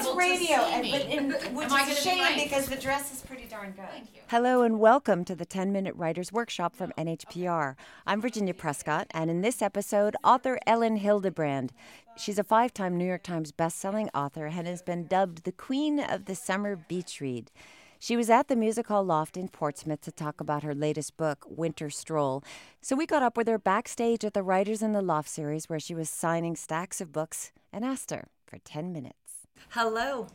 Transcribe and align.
it's 0.00 0.08
able 0.08 0.18
radio, 0.18 0.36
see 0.38 0.72
and, 0.72 0.82
me. 0.82 0.90
but 0.92 1.02
in, 1.02 1.30
which 1.54 1.66
Am 1.66 1.72
I 1.72 1.82
is 1.82 1.86
gonna 1.86 1.92
a 1.92 1.94
shame 1.94 2.20
right? 2.20 2.42
because 2.42 2.66
the 2.68 2.76
dress 2.76 3.12
is 3.12 3.20
pretty 3.22 3.44
darn 3.44 3.72
good. 3.72 3.88
Thank 3.90 4.14
you. 4.14 4.20
Hello 4.28 4.62
and 4.62 4.80
welcome 4.80 5.24
to 5.26 5.34
the 5.34 5.44
10 5.44 5.72
Minute 5.72 5.94
Writers 5.94 6.32
Workshop 6.32 6.74
from 6.74 6.92
NHPR. 6.96 7.74
I'm 8.06 8.20
Virginia 8.20 8.54
Prescott, 8.54 9.06
and 9.10 9.30
in 9.30 9.42
this 9.42 9.60
episode, 9.60 10.16
author 10.24 10.58
Elin 10.66 10.98
Hilderbrand. 10.98 11.70
She's 12.16 12.38
a 12.38 12.44
five 12.44 12.72
time 12.72 12.96
New 12.96 13.06
York 13.06 13.22
Times 13.22 13.52
bestselling 13.52 14.08
author 14.14 14.46
and 14.46 14.66
has 14.66 14.82
been 14.82 15.06
dubbed 15.06 15.44
the 15.44 15.52
Queen 15.52 16.00
of 16.00 16.24
the 16.24 16.34
Summer 16.34 16.76
Beach 16.76 17.20
Read. 17.20 17.50
She 17.98 18.16
was 18.16 18.30
at 18.30 18.48
the 18.48 18.56
Music 18.56 18.86
Hall 18.86 19.04
Loft 19.04 19.36
in 19.36 19.48
Portsmouth 19.48 20.00
to 20.02 20.12
talk 20.12 20.40
about 20.40 20.62
her 20.62 20.74
latest 20.74 21.18
book, 21.18 21.44
Winter 21.46 21.90
Stroll. 21.90 22.42
So 22.80 22.96
we 22.96 23.04
got 23.04 23.22
up 23.22 23.36
with 23.36 23.46
her 23.46 23.58
backstage 23.58 24.24
at 24.24 24.32
the 24.32 24.42
Writers 24.42 24.80
in 24.80 24.92
the 24.92 25.02
Loft 25.02 25.28
series 25.28 25.68
where 25.68 25.80
she 25.80 25.94
was 25.94 26.08
signing 26.08 26.56
stacks 26.56 27.02
of 27.02 27.12
books 27.12 27.52
and 27.70 27.84
asked 27.84 28.10
her 28.10 28.28
for 28.46 28.56
10 28.64 28.90
minutes. 28.90 29.19
Hello. 29.68 30.26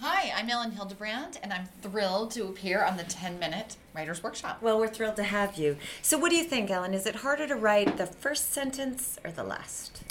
Hi, 0.00 0.32
I'm 0.34 0.50
Elin 0.50 0.72
Hilderbrand, 0.72 1.38
and 1.42 1.52
I'm 1.52 1.66
thrilled 1.80 2.32
to 2.32 2.46
appear 2.46 2.82
on 2.82 2.96
the 2.96 3.04
10 3.04 3.38
Minute 3.38 3.76
Writers 3.94 4.22
Workshop. 4.22 4.60
Well, 4.62 4.80
we're 4.80 4.88
thrilled 4.88 5.14
to 5.16 5.22
have 5.22 5.56
you. 5.56 5.76
So, 6.02 6.18
what 6.18 6.30
do 6.30 6.36
you 6.36 6.42
think, 6.42 6.70
Elin? 6.70 6.92
Is 6.92 7.06
it 7.06 7.16
harder 7.16 7.46
to 7.46 7.54
write 7.54 7.98
the 7.98 8.06
first 8.06 8.52
sentence 8.52 9.16
or 9.22 9.30
the 9.30 9.44
last? 9.44 10.02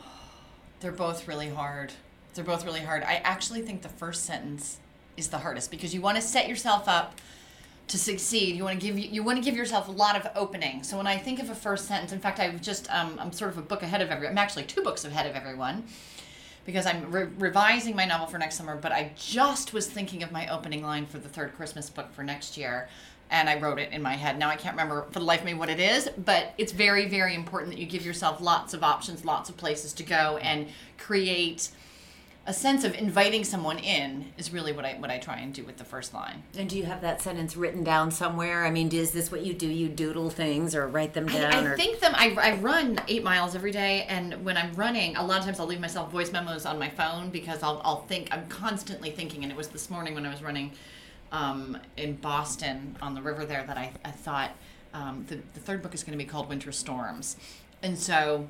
They're 0.80 0.90
both 0.90 1.28
really 1.28 1.50
hard. 1.50 1.92
They're 2.34 2.44
both 2.44 2.64
really 2.64 2.80
hard. 2.80 3.04
I 3.04 3.16
actually 3.16 3.62
think 3.62 3.82
the 3.82 3.88
first 3.88 4.24
sentence 4.24 4.78
is 5.16 5.28
the 5.28 5.38
hardest 5.38 5.70
because 5.70 5.94
you 5.94 6.00
want 6.00 6.16
to 6.16 6.22
set 6.22 6.48
yourself 6.48 6.88
up 6.88 7.20
to 7.88 7.98
succeed. 7.98 8.56
You 8.56 8.64
want 8.64 8.80
to 8.80 8.84
give 8.84 8.98
you 8.98 9.22
want 9.22 9.38
to 9.38 9.44
give 9.44 9.56
yourself 9.56 9.86
a 9.86 9.92
lot 9.92 10.16
of 10.16 10.26
opening. 10.34 10.82
So 10.82 10.96
when 10.96 11.06
I 11.06 11.18
think 11.18 11.38
of 11.38 11.50
a 11.50 11.54
first 11.54 11.86
sentence, 11.86 12.10
in 12.10 12.18
fact, 12.18 12.40
I've 12.40 12.60
just 12.62 12.90
um, 12.90 13.18
I'm 13.20 13.30
sort 13.30 13.52
of 13.52 13.58
a 13.58 13.62
book 13.62 13.82
ahead 13.82 14.00
of 14.00 14.10
everyone. 14.10 14.32
I'm 14.32 14.38
actually 14.38 14.64
two 14.64 14.82
books 14.82 15.04
ahead 15.04 15.26
of 15.26 15.36
everyone 15.36 15.84
because 16.64 16.86
I'm 16.86 17.10
re- 17.10 17.28
revising 17.38 17.96
my 17.96 18.04
novel 18.04 18.26
for 18.26 18.38
next 18.38 18.56
summer. 18.56 18.76
But 18.76 18.92
I 18.92 19.12
just 19.16 19.72
was 19.72 19.86
thinking 19.86 20.22
of 20.22 20.32
my 20.32 20.48
opening 20.48 20.82
line 20.82 21.06
for 21.06 21.18
the 21.18 21.28
third 21.28 21.54
Christmas 21.54 21.90
book 21.90 22.12
for 22.12 22.22
next 22.22 22.56
year. 22.56 22.88
And 23.30 23.48
I 23.48 23.58
wrote 23.58 23.78
it 23.78 23.92
in 23.92 24.02
my 24.02 24.14
head. 24.14 24.38
Now 24.38 24.50
I 24.50 24.56
can't 24.56 24.74
remember 24.74 25.06
for 25.10 25.18
the 25.18 25.24
life 25.24 25.40
of 25.40 25.46
me 25.46 25.54
what 25.54 25.70
it 25.70 25.80
is, 25.80 26.10
but 26.18 26.52
it's 26.58 26.72
very, 26.72 27.08
very 27.08 27.34
important 27.34 27.72
that 27.72 27.80
you 27.80 27.86
give 27.86 28.04
yourself 28.04 28.40
lots 28.42 28.74
of 28.74 28.84
options, 28.84 29.24
lots 29.24 29.48
of 29.48 29.56
places 29.56 29.94
to 29.94 30.02
go, 30.02 30.36
and 30.42 30.68
create 30.98 31.70
a 32.44 32.52
sense 32.52 32.82
of 32.82 32.94
inviting 32.94 33.44
someone 33.44 33.78
in 33.78 34.32
is 34.36 34.52
really 34.52 34.72
what 34.72 34.84
I 34.84 34.94
what 34.94 35.10
I 35.10 35.18
try 35.18 35.38
and 35.38 35.54
do 35.54 35.64
with 35.64 35.76
the 35.76 35.84
first 35.84 36.12
line. 36.12 36.42
And 36.58 36.68
do 36.68 36.76
you 36.76 36.84
have 36.84 37.00
that 37.02 37.22
sentence 37.22 37.56
written 37.56 37.84
down 37.84 38.10
somewhere? 38.10 38.64
I 38.64 38.70
mean, 38.70 38.92
is 38.92 39.12
this 39.12 39.30
what 39.30 39.42
you 39.42 39.54
do? 39.54 39.68
You 39.68 39.88
doodle 39.88 40.28
things 40.28 40.74
or 40.74 40.88
write 40.88 41.14
them 41.14 41.26
down? 41.26 41.52
I, 41.52 41.60
I 41.60 41.64
or... 41.64 41.76
think 41.76 42.00
them. 42.00 42.12
I, 42.16 42.36
I 42.40 42.56
run 42.56 42.98
eight 43.06 43.22
miles 43.22 43.54
every 43.54 43.70
day, 43.70 44.06
and 44.08 44.44
when 44.44 44.56
I'm 44.56 44.72
running, 44.74 45.16
a 45.16 45.24
lot 45.24 45.38
of 45.38 45.44
times 45.44 45.60
I'll 45.60 45.66
leave 45.66 45.80
myself 45.80 46.10
voice 46.10 46.32
memos 46.32 46.66
on 46.66 46.80
my 46.80 46.88
phone 46.88 47.30
because 47.30 47.62
I'll 47.62 47.80
I'll 47.84 48.02
think 48.06 48.28
I'm 48.32 48.48
constantly 48.48 49.10
thinking. 49.10 49.44
And 49.44 49.52
it 49.52 49.56
was 49.56 49.68
this 49.68 49.88
morning 49.88 50.14
when 50.14 50.26
I 50.26 50.30
was 50.30 50.42
running 50.42 50.72
um, 51.30 51.78
in 51.96 52.16
Boston 52.16 52.96
on 53.00 53.14
the 53.14 53.22
river 53.22 53.44
there 53.44 53.64
that 53.64 53.78
I 53.78 53.92
I 54.04 54.10
thought 54.10 54.50
um, 54.92 55.24
the 55.28 55.36
the 55.54 55.60
third 55.60 55.80
book 55.80 55.94
is 55.94 56.02
going 56.02 56.18
to 56.18 56.22
be 56.22 56.28
called 56.28 56.48
Winter 56.48 56.72
Storms, 56.72 57.36
and 57.84 57.96
so 57.96 58.48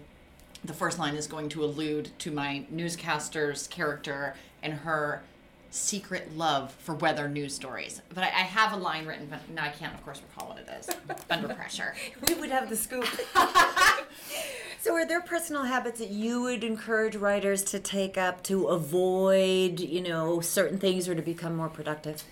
the 0.65 0.73
first 0.73 0.99
line 0.99 1.15
is 1.15 1.27
going 1.27 1.49
to 1.51 1.65
allude 1.65 2.11
to 2.19 2.31
my 2.31 2.65
newscaster's 2.71 3.67
character 3.67 4.35
and 4.63 4.73
her 4.73 5.23
secret 5.71 6.37
love 6.37 6.73
for 6.73 6.95
weather 6.95 7.29
news 7.29 7.55
stories. 7.55 8.03
But 8.11 8.25
I, 8.25 8.27
I 8.27 8.45
have 8.45 8.73
a 8.73 8.77
line 8.77 9.07
written, 9.07 9.27
but 9.29 9.49
now 9.49 9.65
I 9.65 9.71
can't, 9.71 9.95
of 9.95 10.05
course, 10.05 10.21
recall 10.21 10.51
what 10.51 10.59
it 10.59 10.69
is. 10.79 10.91
Under 11.31 11.49
pressure. 11.49 11.95
we 12.29 12.35
would 12.35 12.51
have 12.51 12.69
the 12.69 12.77
scoop. 12.77 13.07
so, 14.81 14.95
are 14.95 15.07
there 15.07 15.23
personal 15.23 15.65
habits 15.65 15.99
that 15.99 16.11
you 16.11 16.43
would 16.43 16.63
encourage 16.63 17.17
writers 17.17 17.65
to 17.65 17.81
take 17.81 18.19
up 18.19 18.43
to 18.45 18.67
avoid, 18.67 19.81
you 19.81 20.03
know, 20.03 20.41
certain 20.41 20.79
things 20.79 21.09
or 21.09 21.15
to 21.15 21.23
become 21.23 21.57
more 21.57 21.71
productive? 21.71 22.23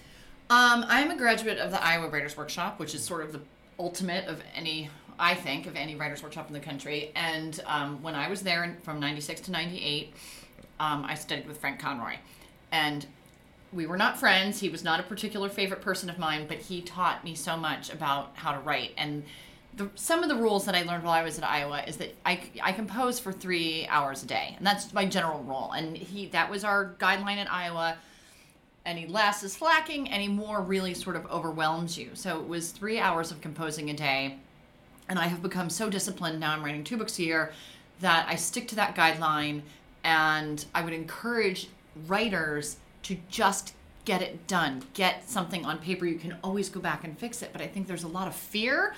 Um, 0.50 0.84
I'm 0.88 1.10
a 1.10 1.16
graduate 1.16 1.58
of 1.58 1.70
the 1.70 1.82
Iowa 1.82 2.08
Writers 2.08 2.36
Workshop, 2.36 2.78
which 2.78 2.94
is 2.94 3.02
sort 3.02 3.22
of 3.22 3.32
the 3.32 3.40
ultimate 3.78 4.26
of 4.26 4.42
any, 4.54 4.90
I 5.20 5.34
think, 5.34 5.66
of 5.66 5.76
any 5.76 5.94
writers 5.94 6.22
workshop 6.22 6.48
in 6.48 6.54
the 6.54 6.60
country. 6.60 7.12
And 7.14 7.60
um, 7.66 8.02
when 8.02 8.14
I 8.14 8.28
was 8.28 8.42
there 8.42 8.64
in, 8.64 8.76
from 8.78 8.98
'96 8.98 9.42
to 9.42 9.50
'98, 9.50 10.14
um, 10.80 11.04
I 11.04 11.14
studied 11.14 11.46
with 11.46 11.58
Frank 11.58 11.78
Conroy, 11.78 12.16
and 12.72 13.06
we 13.72 13.86
were 13.86 13.96
not 13.96 14.18
friends. 14.18 14.58
He 14.58 14.68
was 14.68 14.82
not 14.82 14.98
a 14.98 15.04
particular 15.04 15.48
favorite 15.48 15.82
person 15.82 16.10
of 16.10 16.18
mine, 16.18 16.46
but 16.48 16.58
he 16.58 16.80
taught 16.80 17.22
me 17.22 17.34
so 17.34 17.56
much 17.56 17.92
about 17.92 18.32
how 18.34 18.52
to 18.52 18.58
write. 18.58 18.92
And 18.96 19.22
the, 19.76 19.88
some 19.94 20.24
of 20.24 20.28
the 20.28 20.34
rules 20.34 20.64
that 20.64 20.74
I 20.74 20.82
learned 20.82 21.04
while 21.04 21.12
I 21.12 21.22
was 21.22 21.38
at 21.38 21.44
Iowa 21.44 21.84
is 21.86 21.98
that 21.98 22.14
I, 22.26 22.40
I 22.60 22.72
compose 22.72 23.20
for 23.20 23.30
three 23.30 23.86
hours 23.86 24.24
a 24.24 24.26
day, 24.26 24.54
and 24.56 24.66
that's 24.66 24.92
my 24.92 25.04
general 25.06 25.42
rule. 25.44 25.72
And 25.76 25.96
he 25.96 26.26
that 26.28 26.50
was 26.50 26.64
our 26.64 26.94
guideline 26.98 27.36
at 27.36 27.52
Iowa 27.52 27.96
any 28.86 29.06
less 29.06 29.42
is 29.42 29.52
slacking, 29.52 30.10
any 30.10 30.28
more 30.28 30.60
really 30.60 30.94
sort 30.94 31.16
of 31.16 31.26
overwhelms 31.26 31.98
you. 31.98 32.10
So 32.14 32.40
it 32.40 32.48
was 32.48 32.70
three 32.70 32.98
hours 32.98 33.30
of 33.30 33.40
composing 33.40 33.90
a 33.90 33.94
day. 33.94 34.38
And 35.10 35.18
I 35.18 35.26
have 35.26 35.42
become 35.42 35.68
so 35.68 35.90
disciplined 35.90 36.38
now, 36.38 36.52
I'm 36.52 36.64
writing 36.64 36.84
two 36.84 36.96
books 36.96 37.18
a 37.18 37.24
year, 37.24 37.52
that 38.00 38.26
I 38.28 38.36
stick 38.36 38.68
to 38.68 38.76
that 38.76 38.94
guideline. 38.94 39.62
And 40.04 40.64
I 40.72 40.82
would 40.82 40.94
encourage 40.94 41.68
writers 42.06 42.76
to 43.02 43.18
just 43.28 43.74
get 44.04 44.22
it 44.22 44.46
done, 44.46 44.84
get 44.94 45.28
something 45.28 45.66
on 45.66 45.78
paper. 45.78 46.06
You 46.06 46.18
can 46.18 46.36
always 46.42 46.68
go 46.68 46.80
back 46.80 47.04
and 47.04 47.18
fix 47.18 47.42
it. 47.42 47.50
But 47.52 47.60
I 47.60 47.66
think 47.66 47.88
there's 47.88 48.04
a 48.04 48.08
lot 48.08 48.28
of 48.28 48.34
fear. 48.36 48.94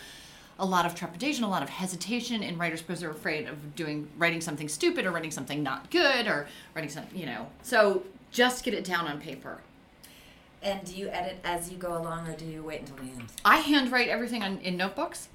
A 0.59 0.67
lot 0.67 0.85
of 0.85 0.95
trepidation, 0.95 1.45
a 1.45 1.49
lot 1.49 1.63
of 1.63 1.71
hesitation 1.71 2.43
in 2.43 2.59
writers 2.59 2.83
because 2.83 3.01
they're 3.01 3.11
afraid 3.11 3.49
of 3.49 3.75
doing 3.75 4.07
writing 4.19 4.43
something 4.43 4.69
stupid 4.69 5.07
or 5.07 5.11
writing 5.11 5.31
something 5.31 5.63
not 5.63 5.91
good 5.91 6.29
or 6.29 6.47
writing 6.75 6.91
something, 6.91 7.19
you 7.19 7.25
know. 7.25 7.49
So 7.63 8.03
just 8.31 8.63
get 8.63 8.75
it 8.75 8.85
down 8.85 9.07
on 9.09 9.19
paper. 9.19 9.59
And 10.63 10.85
do 10.85 10.95
you 10.95 11.09
edit 11.09 11.39
as 11.43 11.73
you 11.73 11.79
go 11.79 11.97
along 11.97 12.29
or 12.29 12.37
do 12.37 12.45
you 12.45 12.63
wait 12.63 12.81
until 12.81 12.97
the 12.97 13.03
end? 13.03 13.33
I 13.45 13.57
handwrite 13.57 14.09
everything 14.09 14.43
on, 14.43 14.59
in 14.59 14.77
notebooks. 14.77 15.29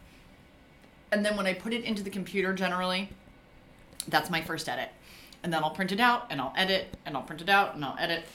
And 1.11 1.25
then 1.25 1.37
when 1.37 1.45
I 1.45 1.53
put 1.53 1.73
it 1.73 1.83
into 1.83 2.03
the 2.03 2.09
computer, 2.09 2.53
generally, 2.53 3.09
that's 4.07 4.29
my 4.29 4.41
first 4.41 4.67
edit. 4.67 4.89
And 5.43 5.53
then 5.53 5.63
I'll 5.63 5.71
print 5.71 5.91
it 5.91 5.99
out 5.99 6.27
and 6.29 6.41
I'll 6.41 6.53
edit 6.57 6.97
and 7.05 7.15
I'll 7.15 7.23
print 7.23 7.41
it 7.41 7.49
out 7.49 7.75
and 7.75 7.85
I'll 7.85 7.97
edit, 7.97 8.25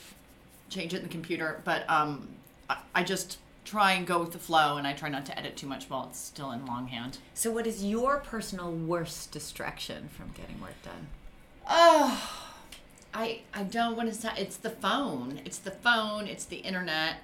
change 0.70 0.94
it 0.94 0.98
in 0.98 1.02
the 1.02 1.08
computer. 1.08 1.60
But 1.64 1.88
um, 1.90 2.28
I, 2.70 2.78
I 2.94 3.02
just 3.04 3.38
try 3.64 3.92
and 3.92 4.06
go 4.06 4.18
with 4.18 4.32
the 4.32 4.38
flow 4.38 4.76
and 4.76 4.86
I 4.86 4.92
try 4.92 5.08
not 5.08 5.26
to 5.26 5.38
edit 5.38 5.56
too 5.56 5.66
much 5.66 5.88
while 5.88 6.06
it's 6.08 6.18
still 6.18 6.50
in 6.50 6.66
longhand. 6.66 7.18
So, 7.34 7.50
what 7.50 7.66
is 7.66 7.84
your 7.84 8.18
personal 8.18 8.72
worst 8.72 9.32
distraction 9.32 10.08
from 10.08 10.32
getting 10.34 10.60
work 10.60 10.80
done? 10.82 11.08
Oh, 11.68 12.30
I 13.14 13.40
I 13.52 13.64
don't 13.64 13.96
want 13.96 14.08
to 14.08 14.14
say 14.14 14.30
it's 14.36 14.56
the 14.56 14.70
phone. 14.70 15.40
It's 15.44 15.58
the 15.58 15.70
phone. 15.70 16.26
It's 16.26 16.44
the 16.44 16.56
internet. 16.56 17.16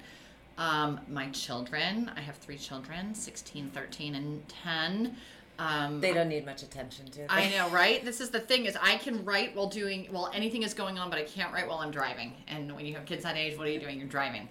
Um, 0.57 0.99
my 1.07 1.29
children. 1.29 2.11
I 2.15 2.19
have 2.19 2.35
three 2.35 2.57
children, 2.57 3.15
16, 3.15 3.71
13, 3.73 4.15
and 4.15 4.47
10. 4.49 5.15
Um, 5.59 5.99
They 5.99 6.13
don't 6.13 6.29
need 6.29 6.45
much 6.45 6.63
attention, 6.63 7.07
to. 7.11 7.25
I 7.29 7.49
know, 7.49 7.69
right? 7.69 8.03
This 8.03 8.21
is 8.21 8.29
the 8.29 8.39
thing 8.39 8.65
is 8.65 8.77
I 8.81 8.95
can 8.97 9.25
write 9.25 9.55
while 9.55 9.67
doing 9.67 10.07
while 10.09 10.31
anything 10.33 10.63
is 10.63 10.73
going 10.73 10.97
on, 10.97 11.09
but 11.09 11.19
I 11.19 11.23
can't 11.23 11.53
write 11.53 11.67
while 11.67 11.79
I'm 11.79 11.91
driving. 11.91 12.33
And 12.47 12.73
when 12.73 12.85
you 12.85 12.95
have 12.95 13.05
kids 13.05 13.23
that 13.23 13.35
age, 13.35 13.57
what 13.57 13.67
are 13.67 13.71
you 13.71 13.79
doing? 13.79 13.99
You're 13.99 14.07
driving. 14.07 14.47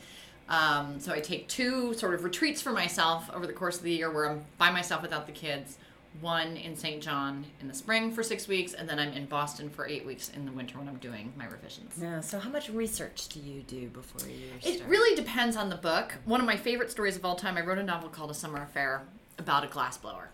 Um, 0.50 1.00
so 1.00 1.12
I 1.12 1.20
take 1.20 1.48
two 1.48 1.94
sort 1.94 2.14
of 2.14 2.24
retreats 2.24 2.60
for 2.60 2.72
myself 2.72 3.30
over 3.32 3.46
the 3.46 3.52
course 3.54 3.78
of 3.78 3.82
the 3.84 3.90
year 3.92 4.10
where 4.10 4.28
I'm 4.30 4.44
by 4.58 4.70
myself 4.70 5.00
without 5.02 5.26
the 5.26 5.32
kids. 5.32 5.78
One 6.20 6.56
in 6.56 6.74
St. 6.74 7.02
John 7.02 7.44
in 7.60 7.68
the 7.68 7.74
spring 7.74 8.10
for 8.12 8.22
six 8.22 8.48
weeks, 8.48 8.72
and 8.72 8.88
then 8.88 8.98
I'm 8.98 9.12
in 9.12 9.26
Boston 9.26 9.70
for 9.70 9.86
eight 9.86 10.04
weeks 10.04 10.30
in 10.30 10.46
the 10.46 10.52
winter 10.52 10.78
when 10.78 10.88
I'm 10.88 10.96
doing 10.96 11.32
my 11.36 11.44
revisions. 11.46 11.94
Yeah. 12.00 12.20
So, 12.20 12.38
how 12.38 12.50
much 12.50 12.70
research 12.70 13.28
do 13.28 13.38
you 13.40 13.60
do 13.62 13.88
before 13.88 14.28
you 14.28 14.48
Start? 14.60 14.74
It 14.76 14.84
really 14.86 15.14
depends 15.14 15.54
on 15.56 15.68
the 15.68 15.76
book. 15.76 16.14
One 16.24 16.40
of 16.40 16.46
my 16.46 16.56
favorite 16.56 16.90
stories 16.90 17.14
of 17.16 17.24
all 17.24 17.36
time, 17.36 17.56
I 17.56 17.60
wrote 17.60 17.78
a 17.78 17.82
novel 17.82 18.08
called 18.08 18.30
A 18.30 18.34
Summer 18.34 18.62
Affair 18.62 19.02
about 19.38 19.64
a 19.64 19.68
glassblower. 19.68 20.28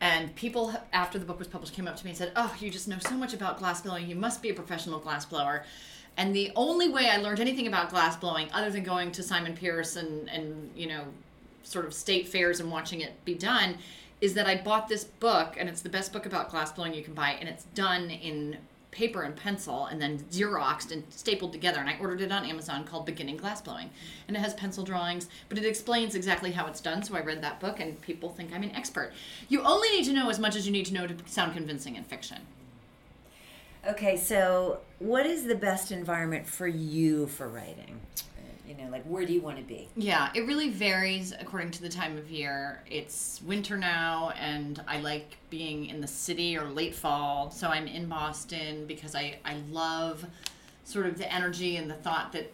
And 0.00 0.34
people, 0.34 0.72
after 0.92 1.18
the 1.18 1.26
book 1.26 1.38
was 1.38 1.48
published, 1.48 1.74
came 1.74 1.86
up 1.86 1.96
to 1.96 2.04
me 2.04 2.10
and 2.10 2.18
said, 2.18 2.32
Oh, 2.34 2.54
you 2.58 2.70
just 2.70 2.88
know 2.88 2.98
so 2.98 3.14
much 3.14 3.34
about 3.34 3.60
glassblowing. 3.60 4.08
You 4.08 4.16
must 4.16 4.40
be 4.40 4.48
a 4.48 4.54
professional 4.54 4.98
glassblower. 4.98 5.64
And 6.16 6.34
the 6.34 6.50
only 6.56 6.88
way 6.88 7.08
I 7.08 7.18
learned 7.18 7.40
anything 7.40 7.66
about 7.66 7.90
glassblowing, 7.90 8.48
other 8.52 8.70
than 8.70 8.82
going 8.82 9.12
to 9.12 9.22
Simon 9.22 9.54
Pearce 9.54 9.96
and, 9.96 10.28
and 10.30 10.70
you 10.74 10.86
know, 10.86 11.04
sort 11.62 11.84
of 11.84 11.92
state 11.92 12.28
fairs 12.28 12.60
and 12.60 12.70
watching 12.70 13.00
it 13.00 13.24
be 13.24 13.34
done, 13.34 13.76
is 14.20 14.34
that 14.34 14.46
I 14.46 14.56
bought 14.56 14.88
this 14.88 15.04
book, 15.04 15.56
and 15.58 15.68
it's 15.68 15.82
the 15.82 15.88
best 15.88 16.12
book 16.12 16.26
about 16.26 16.50
glassblowing 16.50 16.94
you 16.94 17.02
can 17.02 17.14
buy, 17.14 17.30
and 17.40 17.48
it's 17.48 17.64
done 17.74 18.10
in 18.10 18.58
paper 18.90 19.22
and 19.22 19.36
pencil 19.36 19.86
and 19.86 20.00
then 20.00 20.18
xeroxed 20.30 20.90
and 20.90 21.04
stapled 21.10 21.52
together. 21.52 21.80
And 21.80 21.88
i 21.88 21.96
ordered 22.00 22.20
it 22.20 22.32
on 22.32 22.44
amazon 22.44 22.84
called 22.84 23.06
beginning 23.06 23.38
glassblowing 23.38 23.88
and 24.26 24.36
it 24.36 24.40
has 24.40 24.54
pencil 24.54 24.84
drawings 24.84 25.28
but 25.48 25.58
it 25.58 25.64
explains 25.64 26.14
exactly 26.14 26.52
how 26.52 26.66
it's 26.66 26.80
done. 26.80 27.02
So 27.02 27.16
i 27.16 27.20
read 27.20 27.42
that 27.42 27.60
book 27.60 27.80
and 27.80 28.00
people 28.00 28.30
think 28.30 28.52
i'm 28.52 28.62
an 28.62 28.72
expert. 28.72 29.12
You 29.48 29.62
only 29.62 29.90
need 29.90 30.04
to 30.04 30.12
know 30.12 30.30
as 30.30 30.38
much 30.38 30.56
as 30.56 30.66
you 30.66 30.72
need 30.72 30.86
to 30.86 30.94
know 30.94 31.06
to 31.06 31.14
sound 31.26 31.54
convincing 31.54 31.96
in 31.96 32.04
fiction. 32.04 32.38
Okay, 33.86 34.16
so 34.16 34.80
what 34.98 35.24
is 35.24 35.44
the 35.44 35.54
best 35.54 35.90
environment 35.90 36.46
for 36.46 36.66
you 36.66 37.26
for 37.28 37.48
writing? 37.48 38.00
You 38.70 38.76
know, 38.76 38.90
like 38.92 39.02
where 39.02 39.26
do 39.26 39.32
you 39.32 39.40
want 39.40 39.56
to 39.56 39.64
be? 39.64 39.88
Yeah, 39.96 40.30
it 40.32 40.46
really 40.46 40.70
varies 40.70 41.34
according 41.40 41.72
to 41.72 41.82
the 41.82 41.88
time 41.88 42.16
of 42.16 42.30
year. 42.30 42.84
It's 42.88 43.42
winter 43.44 43.76
now, 43.76 44.32
and 44.38 44.80
I 44.86 45.00
like 45.00 45.38
being 45.50 45.86
in 45.86 46.00
the 46.00 46.06
city 46.06 46.56
or 46.56 46.68
late 46.68 46.94
fall. 46.94 47.50
So 47.50 47.66
I'm 47.66 47.88
in 47.88 48.06
Boston 48.06 48.86
because 48.86 49.16
I, 49.16 49.38
I 49.44 49.56
love 49.72 50.24
sort 50.84 51.06
of 51.06 51.18
the 51.18 51.32
energy 51.32 51.78
and 51.78 51.90
the 51.90 51.94
thought 51.94 52.32
that 52.32 52.52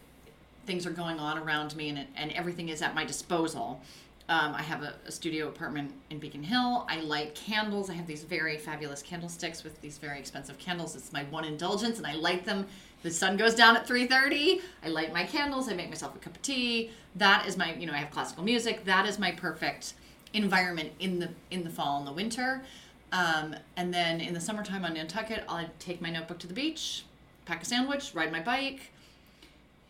things 0.65 0.87
are 0.87 0.91
going 0.91 1.19
on 1.19 1.37
around 1.37 1.77
me 1.77 1.91
and, 1.91 2.07
and 2.17 2.33
everything 2.33 2.71
is 2.71 2.81
at 2.81 2.95
my 2.95 3.05
disposal. 3.05 3.83
Um, 4.29 4.55
I 4.55 4.63
have 4.63 4.83
a, 4.83 4.95
a, 5.07 5.13
studio 5.13 5.47
apartment 5.47 5.93
in 6.11 6.19
Beacon 6.19 6.43
Hill. 6.43 6.85
I 6.91 7.01
light 7.01 7.37
candles. 7.37 7.89
I 7.89 7.93
have 7.93 8.09
these 8.09 8.25
very 8.25 8.59
fabulous 8.59 9.01
candlesticks 9.01 9.63
with 9.63 9.81
these 9.81 9.99
very 9.99 10.19
expensive 10.19 10.59
candles. 10.59 10.97
It's 10.97 11.13
my 11.13 11.23
one 11.25 11.45
indulgence, 11.45 11.99
and 11.99 12.07
I 12.07 12.15
light 12.15 12.45
them. 12.45 12.67
The 13.05 13.11
sun 13.13 13.37
goes 13.37 13.55
down 13.55 13.77
at 13.77 13.87
3:30. 13.87 14.63
I 14.85 14.89
light 14.89 15.13
my 15.13 15.25
candles. 15.25 15.69
I 15.69 15.75
make 15.75 15.89
myself 15.91 16.17
a 16.17 16.19
cup 16.19 16.35
of 16.35 16.43
tea. 16.43 16.91
That 17.15 17.47
is 17.47 17.57
my, 17.57 17.75
you 17.75 17.87
know, 17.87 17.93
I 17.93 17.99
have 17.99 18.11
classical 18.11 18.43
music. 18.43 18.85
That 18.85 19.07
is 19.07 19.17
my 19.17 19.31
perfect 19.31 19.95
environment 20.35 20.91
in 20.99 21.21
the 21.21 21.29
in 21.53 21.63
the 21.63 21.71
fall 21.71 21.99
and 21.99 22.07
the 22.07 22.13
winter. 22.13 22.65
Um, 23.13 23.55
and 23.77 23.95
then 23.95 24.21
in 24.21 24.35
the 24.35 24.41
summertime 24.41 24.85
on 24.85 24.95
Nantucket, 24.95 25.45
I'll 25.49 25.71
take 25.79 26.01
my 26.01 26.11
notebook 26.11 26.41
to 26.41 26.49
the 26.49 26.55
beach, 26.55 27.05
pack 27.45 27.63
a 27.63 27.65
sandwich, 27.65 28.13
ride 28.13 28.33
my 28.33 28.41
bike, 28.41 28.91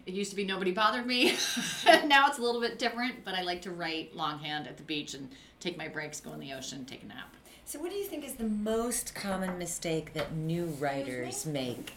it 0.07 0.15
used 0.15 0.31
to 0.31 0.37
be 0.37 0.45
nobody 0.45 0.71
bothered 0.71 1.05
me. 1.05 1.37
now 2.07 2.29
it's 2.29 2.39
a 2.39 2.43
little 2.43 2.61
bit 2.61 2.79
different, 2.79 3.25
but 3.25 3.35
I 3.35 3.43
like 3.43 3.63
to 3.63 3.73
write 3.73 4.15
longhand 4.15 4.69
at 4.69 4.77
the 4.77 4.85
beach 4.85 5.15
and 5.15 5.29
take 5.59 5.77
my 5.77 5.89
breaks, 5.89 6.21
go 6.21 6.33
in 6.33 6.41
the 6.41 6.53
ocean, 6.53 6.85
take 6.85 7.03
a 7.03 7.07
nap. 7.07 7.35
So, 7.65 7.81
what 7.81 7.91
do 7.91 7.97
you 7.97 8.05
think 8.05 8.25
is 8.25 8.35
the 8.35 8.45
most 8.45 9.15
common 9.17 9.59
mistake 9.59 10.15
that 10.15 10.33
new 10.33 10.67
writers 10.79 11.45
make? 11.45 11.95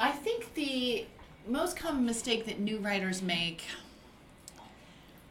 I 0.00 0.10
think 0.10 0.54
the 0.54 1.06
most 1.46 1.76
common 1.76 2.04
mistake 2.04 2.44
that 2.46 2.58
new 2.58 2.78
writers 2.78 3.22
make 3.22 3.64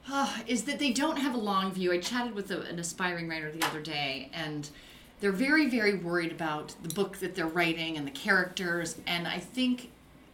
uh, 0.09 0.37
is 0.47 0.63
that 0.63 0.79
they 0.79 0.93
don't 0.93 1.17
have 1.17 1.35
a 1.35 1.37
long 1.37 1.73
view. 1.73 1.91
I 1.91 1.99
chatted 1.99 2.33
with 2.33 2.49
a, 2.51 2.61
an 2.61 2.79
aspiring 2.79 3.27
writer 3.27 3.51
the 3.51 3.65
other 3.65 3.81
day, 3.81 4.29
and 4.33 4.69
they're 5.19 5.31
very 5.31 5.69
very 5.69 5.95
worried 5.95 6.31
about 6.31 6.75
the 6.83 6.93
book 6.93 7.17
that 7.17 7.35
they're 7.35 7.47
writing 7.47 7.97
and 7.97 8.05
the 8.05 8.11
characters 8.11 8.97
and 9.05 9.27
i 9.27 9.39
think 9.39 9.89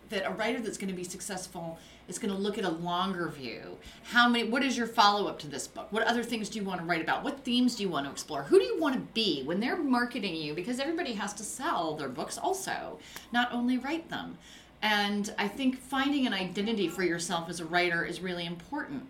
that 0.10 0.26
a 0.26 0.32
writer 0.32 0.60
that's 0.60 0.78
going 0.78 0.90
to 0.90 0.96
be 0.96 1.04
successful 1.04 1.78
is 2.08 2.20
going 2.20 2.34
to 2.34 2.40
look 2.40 2.58
at 2.58 2.66
a 2.66 2.70
longer 2.70 3.30
view. 3.30 3.78
How 4.04 4.28
many 4.28 4.48
what 4.48 4.64
is 4.64 4.78
your 4.78 4.88
follow-up 4.88 5.40
to 5.40 5.48
this 5.48 5.68
book? 5.68 5.88
What 5.92 6.04
other 6.04 6.24
things 6.24 6.50
do 6.50 6.60
you 6.60 6.66
want 6.66 6.82
to 6.82 6.86
write 6.86 7.02
about? 7.02 7.24
What 7.24 7.44
themes 7.44 7.76
do 7.76 7.84
you 7.84 7.90
want 7.90 8.06
to 8.06 8.12
explore? 8.12 8.44
Who 8.44 8.60
do 8.60 8.66
you 8.66 8.80
want 8.80 8.96
to 8.96 9.02
be 9.14 9.44
when 9.44 9.60
they're 9.60 9.78
marketing 9.78 10.36
you? 10.36 10.54
Because 10.54 10.80
everybody 10.80 11.14
has 11.14 11.34
to 11.34 11.44
sell 11.44 11.96
their 11.96 12.10
books 12.10 12.38
also 12.38 13.00
not 13.32 13.52
only 13.54 13.78
write 13.78 14.10
them. 14.10 14.38
And 14.82 15.34
i 15.38 15.48
think 15.48 15.80
finding 15.80 16.28
an 16.28 16.34
identity 16.34 16.90
for 16.90 17.04
yourself 17.04 17.50
as 17.50 17.60
a 17.60 17.66
writer 17.66 18.04
is 18.04 18.20
really 18.20 18.46
important. 18.46 19.04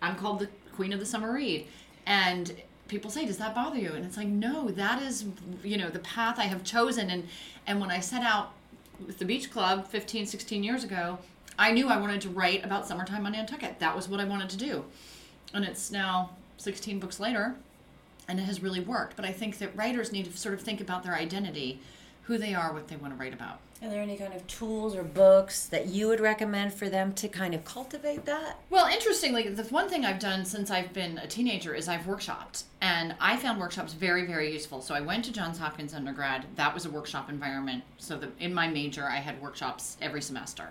I'm 0.00 0.16
called 0.16 0.40
the 0.40 0.48
queen 0.74 0.92
of 0.92 0.98
the 0.98 1.06
summer 1.06 1.32
read 1.32 1.66
and 2.06 2.52
people 2.92 3.10
say 3.10 3.24
does 3.24 3.38
that 3.38 3.54
bother 3.54 3.78
you? 3.78 3.92
And 3.94 4.04
it's 4.04 4.16
like 4.16 4.28
no 4.28 4.70
that 4.70 5.02
is 5.02 5.24
you 5.64 5.78
know 5.78 5.88
the 5.88 5.98
path 6.00 6.38
i 6.38 6.44
have 6.44 6.62
chosen. 6.62 7.10
And 7.10 7.26
and 7.66 7.80
when 7.80 7.90
i 7.90 7.98
set 7.98 8.22
out 8.22 8.52
with 9.04 9.18
the 9.18 9.24
beach 9.24 9.50
club 9.50 9.88
15 9.88 10.26
16 10.26 10.62
years 10.62 10.84
ago 10.84 11.18
i 11.58 11.72
knew 11.72 11.88
i 11.88 11.98
wanted 11.98 12.20
to 12.20 12.28
write 12.28 12.64
about 12.64 12.86
summertime 12.86 13.26
on 13.26 13.32
nantucket. 13.32 13.80
That 13.80 13.96
was 13.96 14.08
what 14.08 14.20
i 14.20 14.24
wanted 14.24 14.50
to 14.50 14.56
do. 14.58 14.84
And 15.54 15.64
it's 15.64 15.90
now 15.90 16.30
16 16.58 17.00
books 17.00 17.18
later 17.18 17.56
and 18.28 18.38
it 18.38 18.44
has 18.44 18.62
really 18.62 18.80
worked. 18.80 19.16
But 19.16 19.24
i 19.24 19.32
think 19.32 19.58
that 19.58 19.74
writers 19.74 20.12
need 20.12 20.26
to 20.26 20.36
sort 20.36 20.54
of 20.54 20.60
think 20.60 20.80
about 20.80 21.02
their 21.02 21.14
identity 21.14 21.80
who 22.24 22.38
they 22.38 22.54
are 22.54 22.72
what 22.72 22.88
they 22.88 22.96
want 22.96 23.12
to 23.12 23.20
write 23.20 23.34
about 23.34 23.58
are 23.82 23.90
there 23.90 24.00
any 24.00 24.16
kind 24.16 24.32
of 24.32 24.46
tools 24.46 24.94
or 24.94 25.02
books 25.02 25.66
that 25.66 25.88
you 25.88 26.06
would 26.06 26.20
recommend 26.20 26.72
for 26.72 26.88
them 26.88 27.12
to 27.14 27.26
kind 27.26 27.52
of 27.52 27.64
cultivate 27.64 28.24
that? 28.26 28.60
Well, 28.70 28.86
interestingly, 28.86 29.48
the 29.48 29.64
one 29.64 29.88
thing 29.88 30.04
I've 30.04 30.20
done 30.20 30.44
since 30.44 30.70
I've 30.70 30.92
been 30.92 31.18
a 31.18 31.26
teenager 31.26 31.74
is 31.74 31.88
I've 31.88 32.02
workshopped, 32.02 32.62
and 32.80 33.16
I 33.20 33.36
found 33.36 33.58
workshops 33.58 33.92
very, 33.92 34.24
very 34.24 34.52
useful. 34.52 34.82
So 34.82 34.94
I 34.94 35.00
went 35.00 35.24
to 35.24 35.32
Johns 35.32 35.58
Hopkins 35.58 35.94
undergrad. 35.94 36.46
That 36.54 36.72
was 36.72 36.86
a 36.86 36.90
workshop 36.90 37.28
environment. 37.28 37.82
So 37.98 38.16
the, 38.16 38.30
in 38.38 38.54
my 38.54 38.68
major, 38.68 39.04
I 39.04 39.16
had 39.16 39.42
workshops 39.42 39.96
every 40.00 40.22
semester. 40.22 40.70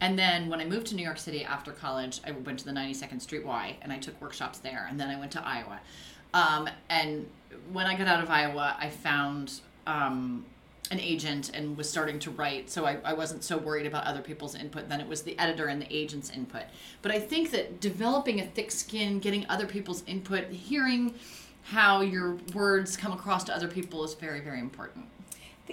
And 0.00 0.18
then 0.18 0.48
when 0.48 0.60
I 0.60 0.64
moved 0.64 0.86
to 0.88 0.94
New 0.94 1.04
York 1.04 1.18
City 1.18 1.44
after 1.44 1.72
college, 1.72 2.22
I 2.26 2.30
went 2.30 2.58
to 2.60 2.64
the 2.64 2.72
92nd 2.72 3.20
Street 3.20 3.44
Y 3.44 3.76
and 3.82 3.92
I 3.92 3.98
took 3.98 4.18
workshops 4.18 4.58
there. 4.58 4.86
And 4.88 4.98
then 4.98 5.10
I 5.10 5.18
went 5.18 5.30
to 5.32 5.46
Iowa. 5.46 5.78
Um, 6.32 6.70
and 6.88 7.28
when 7.70 7.84
I 7.84 7.98
got 7.98 8.06
out 8.06 8.22
of 8.22 8.30
Iowa, 8.30 8.76
I 8.78 8.88
found 8.88 9.60
um, 9.86 10.46
an 10.90 10.98
agent 10.98 11.50
and 11.54 11.76
was 11.76 11.88
starting 11.88 12.18
to 12.18 12.30
write 12.30 12.68
so 12.68 12.84
I, 12.84 12.98
I 13.04 13.12
wasn't 13.12 13.44
so 13.44 13.56
worried 13.56 13.86
about 13.86 14.04
other 14.04 14.20
people's 14.20 14.54
input 14.54 14.88
then 14.88 15.00
it 15.00 15.06
was 15.06 15.22
the 15.22 15.38
editor 15.38 15.66
and 15.66 15.80
the 15.80 15.94
agent's 15.94 16.30
input. 16.30 16.64
But 17.02 17.12
i 17.12 17.18
think 17.18 17.50
that 17.52 17.80
developing 17.80 18.40
a 18.40 18.46
thick 18.46 18.70
skin 18.70 19.18
getting 19.18 19.46
other 19.48 19.66
people's 19.66 20.02
input 20.06 20.48
hearing 20.48 21.14
how 21.62 22.00
your 22.00 22.38
words 22.54 22.96
come 22.96 23.12
across 23.12 23.44
to 23.44 23.54
other 23.54 23.68
people 23.68 24.04
is 24.04 24.14
very 24.14 24.40
very 24.40 24.60
important. 24.60 25.06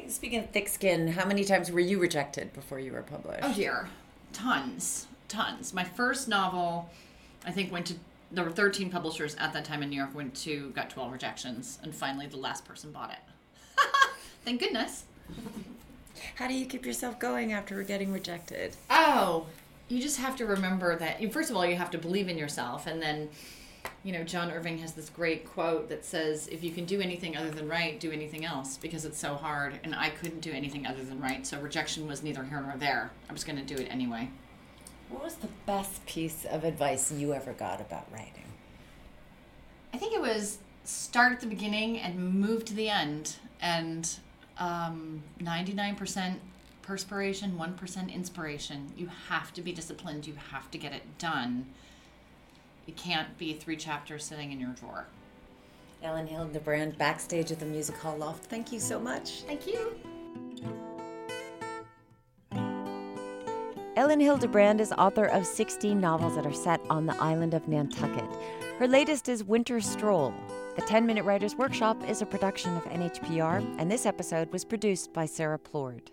Speaking 0.09 0.39
of 0.39 0.51
thick 0.51 0.67
skin 0.67 1.07
how 1.07 1.25
many 1.25 1.43
times 1.43 1.71
were 1.71 1.79
you 1.79 1.99
rejected 1.99 2.53
before 2.53 2.79
you 2.79 2.93
were 2.93 3.01
published? 3.01 3.43
Oh 3.43 3.53
dear. 3.53 3.89
Tons. 4.33 5.07
Tons. 5.27 5.73
My 5.73 5.83
first 5.83 6.27
novel 6.27 6.89
i 7.45 7.51
think 7.51 7.71
went 7.71 7.85
to 7.87 7.95
there 8.31 8.43
were 8.43 8.51
13 8.51 8.89
publishers 8.89 9.35
at 9.39 9.53
that 9.53 9.63
time 9.65 9.81
in 9.81 9.89
new 9.89 9.95
york 9.95 10.13
went 10.13 10.35
to 10.35 10.69
got 10.71 10.89
12 10.89 11.11
rejections 11.11 11.79
and 11.81 11.95
finally 11.95 12.27
the 12.27 12.37
last 12.37 12.65
person 12.65 12.91
bought 12.91 13.11
it 13.11 13.19
Thank 14.45 14.61
goodness. 14.61 15.03
How 16.35 16.47
do 16.47 16.53
you 16.53 16.65
keep 16.65 16.85
yourself 16.85 17.19
going 17.19 17.51
after 17.51 17.81
getting 17.83 18.11
rejected? 18.11 18.75
Oh, 18.89 19.47
you 19.87 20.01
just 20.01 20.17
have 20.17 20.35
to 20.37 20.45
remember 20.45 20.95
that. 20.95 21.33
First 21.33 21.49
of 21.49 21.55
all, 21.55 21.65
you 21.65 21.75
have 21.75 21.91
to 21.91 21.97
believe 21.97 22.29
in 22.29 22.37
yourself, 22.37 22.87
and 22.87 23.01
then, 23.01 23.29
you 24.03 24.11
know, 24.11 24.23
John 24.23 24.51
Irving 24.51 24.77
has 24.79 24.93
this 24.93 25.09
great 25.09 25.45
quote 25.45 25.89
that 25.89 26.05
says, 26.05 26.47
"If 26.47 26.63
you 26.63 26.71
can 26.71 26.85
do 26.85 27.01
anything 27.01 27.35
other 27.35 27.51
than 27.51 27.67
write, 27.67 27.99
do 27.99 28.11
anything 28.11 28.45
else 28.45 28.77
because 28.77 29.05
it's 29.05 29.19
so 29.19 29.35
hard." 29.35 29.79
And 29.83 29.95
I 29.95 30.09
couldn't 30.09 30.41
do 30.41 30.51
anything 30.51 30.85
other 30.85 31.03
than 31.03 31.19
write, 31.19 31.45
so 31.47 31.59
rejection 31.59 32.07
was 32.07 32.23
neither 32.23 32.43
here 32.43 32.61
nor 32.61 32.77
there. 32.77 33.11
I 33.29 33.33
was 33.33 33.43
going 33.43 33.57
to 33.57 33.75
do 33.75 33.81
it 33.81 33.87
anyway. 33.89 34.29
What 35.09 35.23
was 35.23 35.35
the 35.35 35.49
best 35.65 36.05
piece 36.05 36.45
of 36.45 36.63
advice 36.63 37.11
you 37.11 37.33
ever 37.33 37.53
got 37.53 37.79
about 37.79 38.11
writing? 38.11 38.43
I 39.93 39.97
think 39.97 40.13
it 40.13 40.21
was 40.21 40.57
start 40.83 41.33
at 41.33 41.39
the 41.39 41.47
beginning 41.47 41.97
and 41.99 42.33
move 42.39 42.65
to 42.65 42.73
the 42.73 42.89
end, 42.89 43.37
and 43.61 44.19
um, 44.59 45.23
99% 45.41 46.35
perspiration, 46.81 47.57
1% 47.59 48.13
inspiration. 48.13 48.91
You 48.95 49.09
have 49.29 49.53
to 49.53 49.61
be 49.61 49.71
disciplined. 49.71 50.25
You 50.25 50.35
have 50.51 50.71
to 50.71 50.77
get 50.77 50.93
it 50.93 51.03
done. 51.17 51.65
It 52.87 52.95
can't 52.95 53.37
be 53.37 53.53
three 53.53 53.75
chapters 53.75 54.23
sitting 54.23 54.51
in 54.51 54.59
your 54.59 54.71
drawer. 54.71 55.05
Elin 56.01 56.27
Hilderbrand, 56.27 56.97
backstage 56.97 57.51
at 57.51 57.59
the 57.59 57.65
Music 57.65 57.97
Hall 57.97 58.17
Loft. 58.17 58.45
Thank 58.45 58.71
you 58.71 58.79
so 58.79 58.99
much. 58.99 59.41
Thank 59.41 59.67
you. 59.67 59.97
Elin 63.97 64.19
Hilderbrand 64.19 64.79
is 64.79 64.93
author 64.93 65.25
of 65.25 65.45
16 65.45 65.99
novels 65.99 66.35
that 66.35 66.45
are 66.45 66.53
set 66.53 66.79
on 66.89 67.07
the 67.07 67.15
island 67.21 67.55
of 67.55 67.67
Nantucket. 67.67 68.29
Her 68.77 68.87
latest 68.87 69.27
is 69.27 69.43
Winter 69.43 69.81
Stroll. 69.81 70.33
The 70.77 70.83
10 70.83 71.07
Minute 71.07 71.25
Writers 71.25 71.55
Workshop 71.55 72.07
is 72.07 72.21
a 72.21 72.25
production 72.27 72.77
of 72.77 72.83
NHPR, 72.83 73.65
and 73.79 73.89
this 73.89 74.05
episode 74.05 74.53
was 74.53 74.63
produced 74.63 75.11
by 75.11 75.25
Sarah 75.25 75.57
Plourde. 75.57 76.11